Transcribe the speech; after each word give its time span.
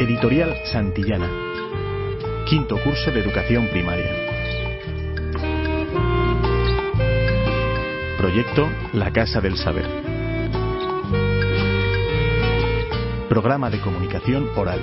Editorial 0.00 0.56
Santillana. 0.64 1.28
Quinto 2.48 2.82
curso 2.82 3.10
de 3.10 3.20
educación 3.20 3.68
primaria. 3.68 4.10
Proyecto 8.16 8.66
La 8.94 9.12
Casa 9.12 9.42
del 9.42 9.58
Saber. 9.58 9.84
Programa 13.28 13.68
de 13.68 13.78
comunicación 13.82 14.48
oral. 14.56 14.80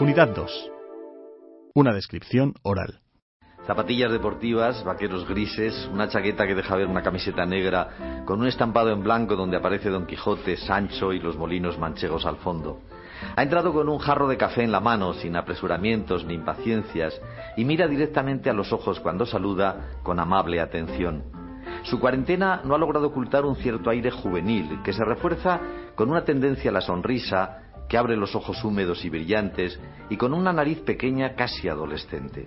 Unidad 0.00 0.28
2. 0.28 0.70
Una 1.74 1.92
descripción 1.92 2.54
oral. 2.62 3.00
Zapatillas 3.66 4.12
deportivas, 4.12 4.84
vaqueros 4.84 5.28
grises, 5.28 5.90
una 5.92 6.08
chaqueta 6.08 6.46
que 6.46 6.54
deja 6.54 6.76
ver 6.76 6.86
una 6.86 7.02
camiseta 7.02 7.44
negra, 7.44 8.22
con 8.24 8.40
un 8.40 8.46
estampado 8.46 8.90
en 8.90 9.02
blanco 9.02 9.34
donde 9.34 9.56
aparece 9.56 9.90
Don 9.90 10.06
Quijote, 10.06 10.56
Sancho 10.56 11.12
y 11.12 11.18
los 11.18 11.36
molinos 11.36 11.80
manchegos 11.80 12.26
al 12.26 12.36
fondo. 12.36 12.80
Ha 13.34 13.42
entrado 13.42 13.72
con 13.72 13.88
un 13.88 13.98
jarro 13.98 14.28
de 14.28 14.36
café 14.36 14.62
en 14.62 14.70
la 14.70 14.78
mano, 14.78 15.14
sin 15.14 15.34
apresuramientos 15.34 16.24
ni 16.24 16.34
impaciencias, 16.34 17.20
y 17.56 17.64
mira 17.64 17.88
directamente 17.88 18.48
a 18.48 18.54
los 18.54 18.72
ojos 18.72 19.00
cuando 19.00 19.26
saluda 19.26 19.98
con 20.04 20.20
amable 20.20 20.60
atención. 20.60 21.24
Su 21.82 21.98
cuarentena 21.98 22.60
no 22.64 22.76
ha 22.76 22.78
logrado 22.78 23.08
ocultar 23.08 23.44
un 23.44 23.56
cierto 23.56 23.90
aire 23.90 24.12
juvenil, 24.12 24.80
que 24.84 24.92
se 24.92 25.04
refuerza 25.04 25.60
con 25.96 26.08
una 26.08 26.24
tendencia 26.24 26.70
a 26.70 26.74
la 26.74 26.80
sonrisa, 26.80 27.67
que 27.88 27.98
abre 27.98 28.16
los 28.16 28.34
ojos 28.34 28.62
húmedos 28.64 29.04
y 29.04 29.10
brillantes 29.10 29.80
y 30.10 30.16
con 30.16 30.34
una 30.34 30.52
nariz 30.52 30.80
pequeña 30.80 31.34
casi 31.34 31.68
adolescente. 31.68 32.46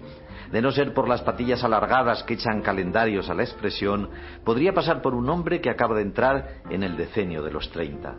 De 0.51 0.61
no 0.61 0.71
ser 0.71 0.93
por 0.93 1.07
las 1.07 1.21
patillas 1.21 1.63
alargadas 1.63 2.23
que 2.23 2.35
echan 2.35 2.61
calendarios 2.61 3.29
a 3.29 3.33
la 3.33 3.43
expresión, 3.43 4.09
podría 4.43 4.73
pasar 4.73 5.01
por 5.01 5.15
un 5.15 5.29
hombre 5.29 5.61
que 5.61 5.69
acaba 5.69 5.95
de 5.95 6.03
entrar 6.03 6.61
en 6.69 6.83
el 6.83 6.97
decenio 6.97 7.41
de 7.41 7.51
los 7.51 7.69
treinta. 7.71 8.15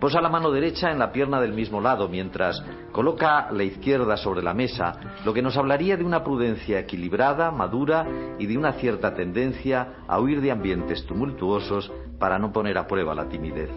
Posa 0.00 0.20
la 0.20 0.28
mano 0.28 0.50
derecha 0.50 0.90
en 0.90 0.98
la 0.98 1.12
pierna 1.12 1.40
del 1.40 1.52
mismo 1.52 1.80
lado 1.80 2.08
mientras 2.08 2.62
coloca 2.92 3.50
la 3.50 3.62
izquierda 3.62 4.16
sobre 4.16 4.42
la 4.42 4.54
mesa, 4.54 4.92
lo 5.24 5.34
que 5.34 5.42
nos 5.42 5.56
hablaría 5.56 5.96
de 5.96 6.04
una 6.04 6.24
prudencia 6.24 6.78
equilibrada, 6.78 7.50
madura 7.50 8.06
y 8.38 8.46
de 8.46 8.56
una 8.56 8.72
cierta 8.74 9.12
tendencia 9.12 10.04
a 10.08 10.18
huir 10.18 10.40
de 10.40 10.50
ambientes 10.50 11.04
tumultuosos 11.04 11.92
para 12.18 12.38
no 12.38 12.52
poner 12.52 12.78
a 12.78 12.86
prueba 12.86 13.14
la 13.14 13.28
timidez. 13.28 13.70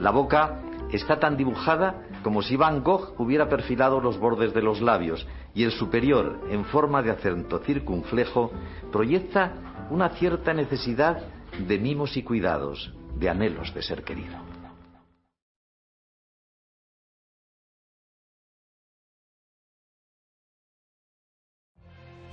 La 0.00 0.10
boca 0.10 0.60
está 0.92 1.18
tan 1.18 1.36
dibujada 1.36 2.02
como 2.22 2.42
si 2.42 2.56
Van 2.56 2.82
Gogh 2.82 3.14
hubiera 3.18 3.48
perfilado 3.48 4.00
los 4.00 4.18
bordes 4.18 4.54
de 4.54 4.62
los 4.62 4.80
labios 4.80 5.26
y 5.54 5.64
el 5.64 5.72
superior, 5.72 6.40
en 6.50 6.64
forma 6.66 7.02
de 7.02 7.10
acento 7.10 7.58
circunflejo, 7.60 8.52
proyecta 8.92 9.52
una 9.90 10.10
cierta 10.10 10.52
necesidad 10.52 11.22
de 11.66 11.78
mimos 11.78 12.16
y 12.16 12.22
cuidados, 12.22 12.92
de 13.16 13.28
anhelos 13.28 13.72
de 13.74 13.82
ser 13.82 14.04
querido. 14.04 14.36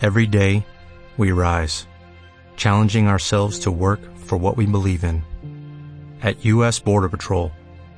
Every 0.02 0.28
day, 0.28 0.66
we 1.18 1.32
rise, 1.32 1.88
challenging 2.58 3.08
ourselves 3.08 3.60
to 3.60 3.72
work 3.72 4.02
for 4.18 4.38
what 4.38 4.58
we 4.58 4.66
believe 4.66 5.04
in. 5.04 5.24
At 6.22 6.46
U.S. 6.46 6.80
Border 6.80 7.10
Patrol, 7.10 7.52